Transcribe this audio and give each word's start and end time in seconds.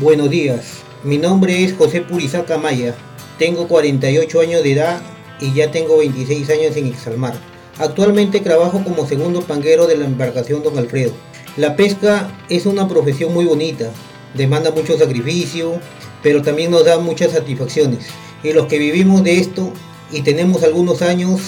Buenos 0.00 0.30
días, 0.30 0.64
mi 1.02 1.18
nombre 1.18 1.64
es 1.64 1.74
José 1.76 2.02
Purizaca 2.02 2.56
Maya, 2.56 2.94
tengo 3.36 3.66
48 3.66 4.40
años 4.40 4.62
de 4.62 4.72
edad 4.74 5.02
y 5.40 5.52
ya 5.54 5.72
tengo 5.72 5.98
26 5.98 6.48
años 6.50 6.76
en 6.76 6.86
Exalmar. 6.86 7.34
Actualmente 7.78 8.38
trabajo 8.38 8.84
como 8.84 9.08
segundo 9.08 9.40
panguero 9.40 9.88
de 9.88 9.96
la 9.96 10.04
embarcación 10.04 10.62
Don 10.62 10.78
Alfredo. 10.78 11.14
La 11.56 11.74
pesca 11.74 12.30
es 12.48 12.64
una 12.64 12.86
profesión 12.86 13.34
muy 13.34 13.44
bonita, 13.46 13.90
demanda 14.34 14.70
mucho 14.70 14.96
sacrificio, 14.96 15.80
pero 16.22 16.42
también 16.42 16.70
nos 16.70 16.84
da 16.84 16.98
muchas 16.98 17.32
satisfacciones. 17.32 18.06
Y 18.44 18.52
los 18.52 18.66
que 18.66 18.78
vivimos 18.78 19.24
de 19.24 19.40
esto 19.40 19.72
y 20.12 20.20
tenemos 20.20 20.62
algunos 20.62 21.02
años, 21.02 21.40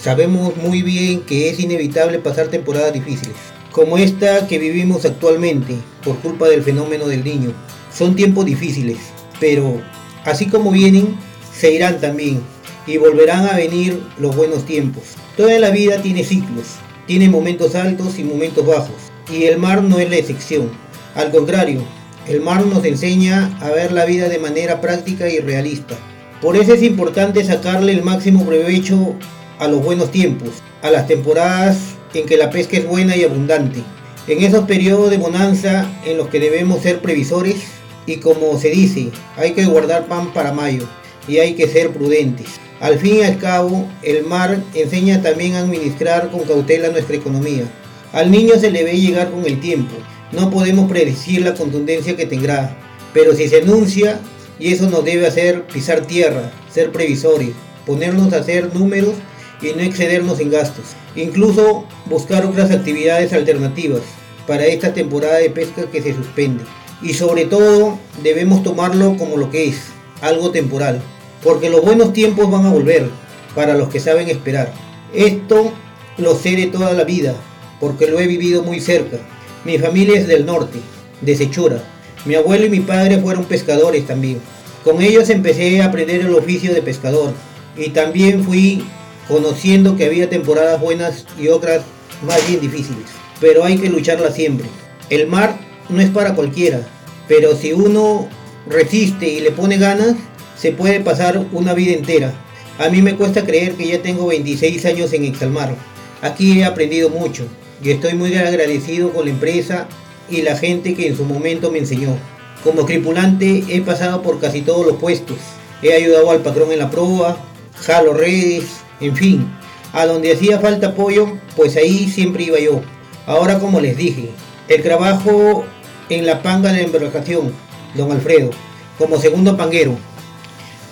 sabemos 0.00 0.56
muy 0.56 0.80
bien 0.80 1.20
que 1.20 1.50
es 1.50 1.60
inevitable 1.60 2.18
pasar 2.18 2.48
temporadas 2.48 2.94
difíciles, 2.94 3.36
como 3.72 3.98
esta 3.98 4.46
que 4.46 4.58
vivimos 4.58 5.04
actualmente 5.04 5.76
por 6.02 6.16
culpa 6.20 6.48
del 6.48 6.62
fenómeno 6.62 7.06
del 7.06 7.24
niño. 7.24 7.52
Son 7.92 8.14
tiempos 8.14 8.46
difíciles, 8.46 8.98
pero 9.38 9.80
así 10.24 10.46
como 10.46 10.70
vienen, 10.70 11.16
se 11.52 11.72
irán 11.72 12.00
también 12.00 12.40
y 12.86 12.96
volverán 12.96 13.46
a 13.46 13.56
venir 13.56 14.02
los 14.18 14.34
buenos 14.34 14.64
tiempos. 14.64 15.02
Toda 15.36 15.58
la 15.58 15.70
vida 15.70 16.00
tiene 16.02 16.24
ciclos, 16.24 16.66
tiene 17.06 17.28
momentos 17.28 17.74
altos 17.74 18.18
y 18.18 18.24
momentos 18.24 18.66
bajos, 18.66 18.96
y 19.32 19.44
el 19.44 19.58
mar 19.58 19.82
no 19.82 19.98
es 19.98 20.08
la 20.08 20.16
excepción. 20.16 20.70
Al 21.14 21.30
contrario, 21.30 21.82
el 22.28 22.40
mar 22.40 22.64
nos 22.66 22.84
enseña 22.84 23.56
a 23.60 23.70
ver 23.70 23.92
la 23.92 24.04
vida 24.04 24.28
de 24.28 24.38
manera 24.38 24.80
práctica 24.80 25.28
y 25.28 25.40
realista. 25.40 25.96
Por 26.40 26.56
eso 26.56 26.74
es 26.74 26.82
importante 26.82 27.44
sacarle 27.44 27.92
el 27.92 28.02
máximo 28.02 28.44
provecho 28.46 29.14
a 29.58 29.68
los 29.68 29.82
buenos 29.82 30.10
tiempos, 30.10 30.50
a 30.82 30.90
las 30.90 31.06
temporadas 31.06 31.78
en 32.14 32.26
que 32.26 32.36
la 32.36 32.50
pesca 32.50 32.76
es 32.76 32.86
buena 32.86 33.16
y 33.16 33.24
abundante, 33.24 33.82
en 34.26 34.42
esos 34.42 34.64
periodos 34.64 35.10
de 35.10 35.18
bonanza 35.18 35.90
en 36.04 36.16
los 36.16 36.28
que 36.28 36.40
debemos 36.40 36.82
ser 36.82 37.00
previsores 37.00 37.79
y 38.10 38.16
como 38.16 38.58
se 38.58 38.70
dice, 38.70 39.10
hay 39.36 39.52
que 39.52 39.66
guardar 39.66 40.06
pan 40.06 40.32
para 40.32 40.52
mayo 40.52 40.88
y 41.28 41.38
hay 41.38 41.54
que 41.54 41.68
ser 41.68 41.90
prudentes. 41.90 42.48
Al 42.80 42.98
fin 42.98 43.18
y 43.18 43.22
al 43.22 43.38
cabo, 43.38 43.86
el 44.02 44.24
mar 44.24 44.60
enseña 44.74 45.22
también 45.22 45.54
a 45.54 45.60
administrar 45.60 46.28
con 46.30 46.40
cautela 46.40 46.88
nuestra 46.88 47.14
economía. 47.14 47.70
Al 48.12 48.32
niño 48.32 48.54
se 48.58 48.72
le 48.72 48.82
ve 48.82 48.98
llegar 48.98 49.30
con 49.30 49.46
el 49.46 49.60
tiempo. 49.60 49.94
No 50.32 50.50
podemos 50.50 50.90
predecir 50.90 51.42
la 51.42 51.54
contundencia 51.54 52.16
que 52.16 52.26
tendrá, 52.26 52.76
pero 53.14 53.32
si 53.36 53.48
se 53.48 53.62
anuncia, 53.62 54.18
y 54.58 54.72
eso 54.72 54.90
nos 54.90 55.04
debe 55.04 55.28
hacer 55.28 55.62
pisar 55.66 56.00
tierra, 56.00 56.50
ser 56.72 56.90
previsores, 56.90 57.50
ponernos 57.86 58.32
a 58.32 58.38
hacer 58.38 58.74
números 58.74 59.14
y 59.62 59.68
no 59.68 59.82
excedernos 59.82 60.40
en 60.40 60.50
gastos. 60.50 60.96
Incluso 61.14 61.86
buscar 62.06 62.44
otras 62.44 62.72
actividades 62.72 63.32
alternativas 63.32 64.02
para 64.48 64.66
esta 64.66 64.92
temporada 64.92 65.36
de 65.36 65.50
pesca 65.50 65.88
que 65.90 66.02
se 66.02 66.12
suspende. 66.12 66.64
Y 67.02 67.14
sobre 67.14 67.46
todo 67.46 67.98
debemos 68.22 68.62
tomarlo 68.62 69.16
como 69.16 69.36
lo 69.36 69.50
que 69.50 69.68
es, 69.68 69.76
algo 70.20 70.50
temporal, 70.50 71.00
porque 71.42 71.70
los 71.70 71.82
buenos 71.82 72.12
tiempos 72.12 72.50
van 72.50 72.66
a 72.66 72.70
volver 72.70 73.08
para 73.54 73.74
los 73.74 73.88
que 73.88 74.00
saben 74.00 74.28
esperar. 74.28 74.72
Esto 75.14 75.72
lo 76.18 76.34
sé 76.34 76.56
de 76.56 76.66
toda 76.66 76.92
la 76.92 77.04
vida, 77.04 77.34
porque 77.80 78.06
lo 78.06 78.20
he 78.20 78.26
vivido 78.26 78.62
muy 78.62 78.80
cerca. 78.80 79.18
Mi 79.64 79.78
familia 79.78 80.18
es 80.18 80.26
del 80.26 80.46
norte, 80.46 80.78
de 81.20 81.36
Sechura. 81.36 81.82
Mi 82.26 82.34
abuelo 82.34 82.66
y 82.66 82.70
mi 82.70 82.80
padre 82.80 83.18
fueron 83.18 83.44
pescadores 83.44 84.06
también. 84.06 84.40
Con 84.84 85.00
ellos 85.02 85.30
empecé 85.30 85.80
a 85.80 85.86
aprender 85.86 86.20
el 86.20 86.34
oficio 86.34 86.72
de 86.74 86.82
pescador 86.82 87.32
y 87.76 87.90
también 87.90 88.44
fui 88.44 88.84
conociendo 89.28 89.96
que 89.96 90.06
había 90.06 90.28
temporadas 90.28 90.80
buenas 90.80 91.26
y 91.38 91.48
otras 91.48 91.82
más 92.26 92.46
bien 92.46 92.60
difíciles. 92.60 93.06
Pero 93.40 93.64
hay 93.64 93.78
que 93.78 93.88
lucharla 93.88 94.30
siempre. 94.30 94.66
El 95.08 95.26
mar 95.26 95.58
no 95.90 96.00
es 96.00 96.10
para 96.10 96.34
cualquiera, 96.34 96.80
pero 97.28 97.56
si 97.56 97.72
uno 97.72 98.28
resiste 98.66 99.28
y 99.28 99.40
le 99.40 99.50
pone 99.50 99.78
ganas, 99.78 100.14
se 100.56 100.72
puede 100.72 101.00
pasar 101.00 101.46
una 101.52 101.74
vida 101.74 101.92
entera. 101.92 102.32
A 102.78 102.88
mí 102.88 103.02
me 103.02 103.16
cuesta 103.16 103.44
creer 103.44 103.74
que 103.74 103.86
ya 103.86 104.02
tengo 104.02 104.26
26 104.26 104.84
años 104.86 105.12
en 105.12 105.24
Exalmar. 105.24 105.74
Aquí 106.22 106.60
he 106.60 106.64
aprendido 106.64 107.08
mucho 107.08 107.46
y 107.82 107.90
estoy 107.90 108.14
muy 108.14 108.34
agradecido 108.34 109.12
con 109.12 109.24
la 109.24 109.30
empresa 109.30 109.86
y 110.30 110.42
la 110.42 110.56
gente 110.56 110.94
que 110.94 111.06
en 111.06 111.16
su 111.16 111.24
momento 111.24 111.70
me 111.70 111.78
enseñó. 111.78 112.16
Como 112.62 112.84
tripulante 112.84 113.64
he 113.68 113.80
pasado 113.80 114.22
por 114.22 114.38
casi 114.38 114.62
todos 114.62 114.86
los 114.86 114.96
puestos. 114.96 115.38
He 115.82 115.94
ayudado 115.94 116.30
al 116.30 116.40
patrón 116.40 116.72
en 116.72 116.78
la 116.78 116.90
proa, 116.90 117.38
jalo 117.74 118.12
redes, 118.12 118.64
en 119.00 119.16
fin. 119.16 119.46
A 119.92 120.06
donde 120.06 120.32
hacía 120.32 120.60
falta 120.60 120.88
apoyo, 120.88 121.38
pues 121.56 121.76
ahí 121.76 122.08
siempre 122.08 122.44
iba 122.44 122.58
yo. 122.58 122.82
Ahora 123.26 123.58
como 123.58 123.80
les 123.80 123.96
dije, 123.96 124.30
el 124.68 124.82
trabajo 124.82 125.64
en 126.10 126.26
la 126.26 126.42
panga 126.42 126.72
de 126.72 126.82
embarcación, 126.82 127.52
don 127.94 128.12
Alfredo, 128.12 128.50
como 128.98 129.18
segundo 129.18 129.56
panguero. 129.56 129.96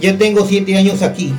Ya 0.00 0.18
tengo 0.18 0.44
siete 0.44 0.76
años 0.76 1.02
aquí, 1.02 1.32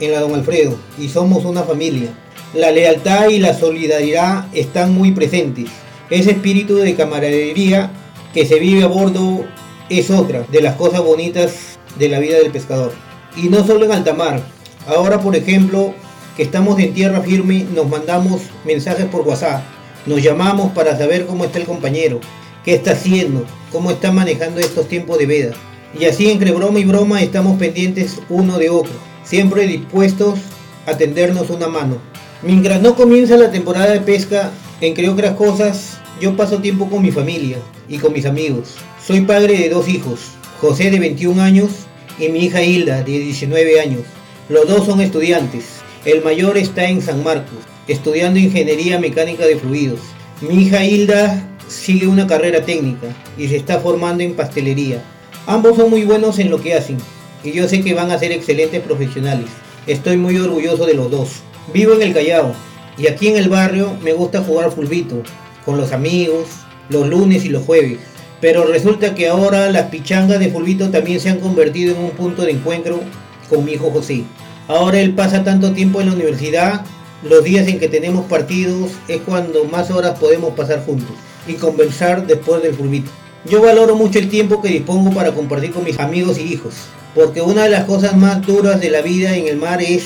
en 0.00 0.12
la 0.12 0.20
don 0.20 0.34
Alfredo, 0.34 0.78
y 0.98 1.08
somos 1.08 1.44
una 1.44 1.62
familia. 1.62 2.10
La 2.54 2.70
lealtad 2.70 3.28
y 3.30 3.38
la 3.38 3.54
solidaridad 3.54 4.46
están 4.52 4.94
muy 4.94 5.12
presentes. 5.12 5.66
Ese 6.10 6.32
espíritu 6.32 6.76
de 6.76 6.94
camaradería 6.94 7.90
que 8.34 8.44
se 8.44 8.58
vive 8.58 8.84
a 8.84 8.86
bordo 8.86 9.46
es 9.88 10.10
otra 10.10 10.44
de 10.50 10.60
las 10.60 10.76
cosas 10.76 11.00
bonitas 11.00 11.78
de 11.98 12.08
la 12.10 12.18
vida 12.18 12.36
del 12.36 12.52
pescador. 12.52 12.92
Y 13.36 13.48
no 13.48 13.66
solo 13.66 13.86
en 13.86 13.92
alta 13.92 14.12
mar. 14.12 14.42
Ahora, 14.86 15.20
por 15.20 15.34
ejemplo, 15.34 15.94
que 16.36 16.42
estamos 16.42 16.78
en 16.78 16.92
tierra 16.92 17.22
firme, 17.22 17.66
nos 17.74 17.88
mandamos 17.88 18.42
mensajes 18.66 19.06
por 19.06 19.22
WhatsApp. 19.22 19.62
Nos 20.04 20.22
llamamos 20.22 20.72
para 20.72 20.98
saber 20.98 21.26
cómo 21.26 21.44
está 21.44 21.58
el 21.58 21.64
compañero, 21.64 22.20
qué 22.64 22.74
está 22.74 22.92
haciendo, 22.92 23.44
cómo 23.70 23.90
está 23.90 24.12
manejando 24.12 24.60
estos 24.60 24.88
tiempos 24.88 25.18
de 25.18 25.26
veda. 25.26 25.54
Y 25.98 26.06
así 26.06 26.30
entre 26.30 26.52
broma 26.52 26.78
y 26.78 26.84
broma 26.84 27.22
estamos 27.22 27.58
pendientes 27.58 28.20
uno 28.28 28.58
de 28.58 28.70
otro, 28.70 28.92
siempre 29.24 29.66
dispuestos 29.66 30.38
a 30.86 30.96
tendernos 30.96 31.50
una 31.50 31.68
mano. 31.68 31.98
Mientras 32.42 32.80
no 32.80 32.94
comienza 32.96 33.36
la 33.36 33.50
temporada 33.50 33.92
de 33.92 34.00
pesca, 34.00 34.50
entre 34.80 35.08
otras 35.08 35.36
cosas, 35.36 35.98
yo 36.20 36.36
paso 36.36 36.58
tiempo 36.58 36.88
con 36.88 37.02
mi 37.02 37.12
familia 37.12 37.58
y 37.88 37.98
con 37.98 38.12
mis 38.12 38.26
amigos. 38.26 38.76
Soy 39.04 39.20
padre 39.22 39.58
de 39.58 39.68
dos 39.68 39.88
hijos, 39.88 40.20
José 40.60 40.90
de 40.90 40.98
21 40.98 41.42
años 41.42 41.70
y 42.18 42.28
mi 42.28 42.44
hija 42.44 42.62
Hilda 42.62 43.02
de 43.02 43.18
19 43.18 43.80
años. 43.80 44.02
Los 44.48 44.68
dos 44.68 44.86
son 44.86 45.00
estudiantes. 45.00 45.64
El 46.04 46.22
mayor 46.22 46.56
está 46.56 46.88
en 46.88 47.00
San 47.00 47.22
Marcos, 47.22 47.58
estudiando 47.86 48.38
ingeniería 48.38 48.98
mecánica 48.98 49.46
de 49.46 49.56
fluidos. 49.56 50.00
Mi 50.40 50.64
hija 50.64 50.84
Hilda 50.84 51.48
sigue 51.72 52.06
una 52.06 52.26
carrera 52.26 52.64
técnica 52.64 53.08
y 53.36 53.48
se 53.48 53.56
está 53.56 53.80
formando 53.80 54.22
en 54.22 54.34
pastelería. 54.34 55.02
Ambos 55.46 55.76
son 55.76 55.90
muy 55.90 56.04
buenos 56.04 56.38
en 56.38 56.50
lo 56.50 56.60
que 56.60 56.74
hacen 56.74 56.98
y 57.42 57.52
yo 57.52 57.68
sé 57.68 57.82
que 57.82 57.94
van 57.94 58.10
a 58.10 58.18
ser 58.18 58.30
excelentes 58.30 58.80
profesionales. 58.82 59.46
Estoy 59.86 60.16
muy 60.16 60.36
orgulloso 60.36 60.86
de 60.86 60.94
los 60.94 61.10
dos. 61.10 61.30
Vivo 61.72 61.94
en 61.94 62.02
el 62.02 62.12
Callao 62.12 62.54
y 62.96 63.06
aquí 63.06 63.28
en 63.28 63.36
el 63.36 63.48
barrio 63.48 63.96
me 64.02 64.12
gusta 64.12 64.42
jugar 64.42 64.70
fulbito 64.70 65.22
con 65.64 65.76
los 65.76 65.92
amigos 65.92 66.46
los 66.88 67.08
lunes 67.08 67.44
y 67.44 67.48
los 67.48 67.64
jueves. 67.64 67.98
Pero 68.40 68.64
resulta 68.64 69.14
que 69.14 69.28
ahora 69.28 69.70
las 69.70 69.86
pichangas 69.86 70.40
de 70.40 70.50
fulbito 70.50 70.90
también 70.90 71.20
se 71.20 71.30
han 71.30 71.40
convertido 71.40 71.94
en 71.94 72.02
un 72.02 72.10
punto 72.10 72.42
de 72.42 72.52
encuentro 72.52 73.00
con 73.48 73.64
mi 73.64 73.72
hijo 73.72 73.90
José. 73.90 74.24
Ahora 74.68 75.00
él 75.00 75.14
pasa 75.14 75.44
tanto 75.44 75.72
tiempo 75.72 76.00
en 76.00 76.08
la 76.08 76.14
universidad, 76.14 76.84
los 77.22 77.44
días 77.44 77.66
en 77.68 77.78
que 77.78 77.88
tenemos 77.88 78.26
partidos 78.26 78.90
es 79.08 79.20
cuando 79.22 79.64
más 79.64 79.90
horas 79.90 80.18
podemos 80.18 80.54
pasar 80.54 80.84
juntos 80.84 81.16
y 81.46 81.54
conversar 81.54 82.26
después 82.26 82.62
del 82.62 82.74
fulbito. 82.74 83.10
Yo 83.44 83.60
valoro 83.60 83.96
mucho 83.96 84.18
el 84.18 84.28
tiempo 84.28 84.62
que 84.62 84.68
dispongo 84.68 85.10
para 85.10 85.32
compartir 85.32 85.72
con 85.72 85.84
mis 85.84 85.98
amigos 85.98 86.38
y 86.38 86.42
hijos, 86.42 86.74
porque 87.14 87.42
una 87.42 87.64
de 87.64 87.70
las 87.70 87.84
cosas 87.84 88.16
más 88.16 88.46
duras 88.46 88.80
de 88.80 88.90
la 88.90 89.02
vida 89.02 89.36
en 89.36 89.48
el 89.48 89.56
mar 89.56 89.82
es 89.82 90.04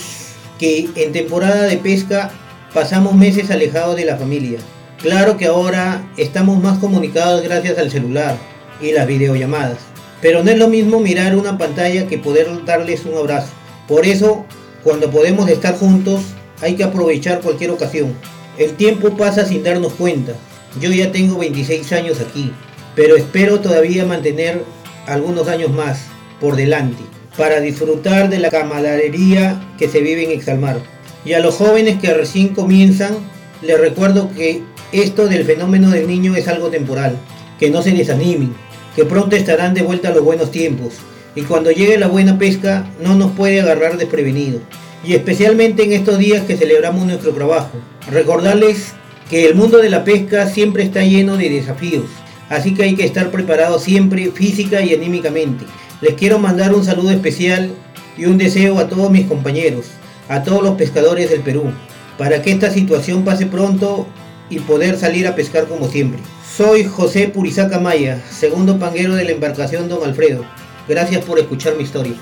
que 0.58 0.88
en 0.94 1.12
temporada 1.12 1.64
de 1.64 1.76
pesca 1.76 2.30
pasamos 2.72 3.14
meses 3.14 3.50
alejados 3.50 3.96
de 3.96 4.06
la 4.06 4.16
familia. 4.16 4.58
Claro 5.00 5.36
que 5.36 5.46
ahora 5.46 6.10
estamos 6.16 6.62
más 6.62 6.78
comunicados 6.78 7.42
gracias 7.42 7.78
al 7.78 7.90
celular 7.90 8.36
y 8.80 8.92
las 8.92 9.06
videollamadas, 9.06 9.78
pero 10.22 10.42
no 10.42 10.50
es 10.50 10.58
lo 10.58 10.68
mismo 10.68 10.98
mirar 11.00 11.36
una 11.36 11.58
pantalla 11.58 12.06
que 12.06 12.18
poder 12.18 12.64
darles 12.64 13.04
un 13.04 13.16
abrazo. 13.18 13.48
Por 13.86 14.06
eso, 14.06 14.46
cuando 14.82 15.10
podemos 15.10 15.48
estar 15.50 15.76
juntos, 15.76 16.22
hay 16.62 16.74
que 16.74 16.84
aprovechar 16.84 17.40
cualquier 17.40 17.70
ocasión. 17.70 18.14
El 18.56 18.72
tiempo 18.72 19.16
pasa 19.16 19.44
sin 19.44 19.62
darnos 19.62 19.92
cuenta. 19.92 20.32
Yo 20.80 20.90
ya 20.90 21.12
tengo 21.12 21.38
26 21.38 21.92
años 21.92 22.20
aquí 22.20 22.52
pero 22.96 23.14
espero 23.14 23.60
todavía 23.60 24.06
mantener 24.06 24.64
algunos 25.06 25.46
años 25.46 25.70
más 25.70 26.06
por 26.40 26.56
delante 26.56 27.04
para 27.36 27.60
disfrutar 27.60 28.30
de 28.30 28.40
la 28.40 28.50
camaradería 28.50 29.62
que 29.78 29.88
se 29.88 30.00
vive 30.00 30.24
en 30.24 30.30
Exalmar. 30.30 30.78
Y 31.24 31.34
a 31.34 31.40
los 31.40 31.56
jóvenes 31.56 32.00
que 32.00 32.14
recién 32.14 32.48
comienzan, 32.48 33.14
les 33.60 33.78
recuerdo 33.78 34.30
que 34.34 34.62
esto 34.92 35.28
del 35.28 35.44
fenómeno 35.44 35.90
del 35.90 36.06
niño 36.06 36.34
es 36.34 36.48
algo 36.48 36.68
temporal, 36.68 37.18
que 37.60 37.70
no 37.70 37.82
se 37.82 37.90
desanimen, 37.90 38.54
que 38.94 39.04
pronto 39.04 39.36
estarán 39.36 39.74
de 39.74 39.82
vuelta 39.82 40.08
a 40.08 40.14
los 40.14 40.24
buenos 40.24 40.50
tiempos, 40.50 40.94
y 41.34 41.42
cuando 41.42 41.70
llegue 41.70 41.98
la 41.98 42.06
buena 42.06 42.38
pesca 42.38 42.88
no 43.02 43.14
nos 43.14 43.32
puede 43.32 43.60
agarrar 43.60 43.98
desprevenidos, 43.98 44.62
y 45.04 45.14
especialmente 45.14 45.82
en 45.82 45.92
estos 45.92 46.18
días 46.18 46.44
que 46.44 46.56
celebramos 46.56 47.04
nuestro 47.04 47.32
trabajo. 47.32 47.72
Recordarles 48.10 48.94
que 49.30 49.46
el 49.46 49.54
mundo 49.54 49.78
de 49.78 49.90
la 49.90 50.04
pesca 50.04 50.48
siempre 50.48 50.82
está 50.82 51.02
lleno 51.02 51.36
de 51.36 51.50
desafíos, 51.50 52.06
Así 52.48 52.74
que 52.74 52.84
hay 52.84 52.94
que 52.94 53.04
estar 53.04 53.30
preparado 53.30 53.78
siempre 53.78 54.30
física 54.30 54.80
y 54.80 54.94
anímicamente. 54.94 55.64
Les 56.00 56.14
quiero 56.14 56.38
mandar 56.38 56.74
un 56.74 56.84
saludo 56.84 57.10
especial 57.10 57.72
y 58.16 58.26
un 58.26 58.38
deseo 58.38 58.78
a 58.78 58.88
todos 58.88 59.10
mis 59.10 59.26
compañeros, 59.26 59.86
a 60.28 60.42
todos 60.42 60.62
los 60.62 60.76
pescadores 60.76 61.30
del 61.30 61.40
Perú, 61.40 61.72
para 62.18 62.42
que 62.42 62.52
esta 62.52 62.70
situación 62.70 63.24
pase 63.24 63.46
pronto 63.46 64.06
y 64.48 64.60
poder 64.60 64.96
salir 64.96 65.26
a 65.26 65.34
pescar 65.34 65.66
como 65.66 65.88
siempre. 65.88 66.20
Soy 66.56 66.84
José 66.84 67.28
Purizaca 67.28 67.80
Maya, 67.80 68.22
segundo 68.30 68.78
panguero 68.78 69.14
de 69.16 69.24
la 69.24 69.32
embarcación 69.32 69.88
Don 69.88 70.04
Alfredo. 70.04 70.44
Gracias 70.88 71.24
por 71.24 71.38
escuchar 71.38 71.74
mi 71.76 71.82
historia. 71.82 72.14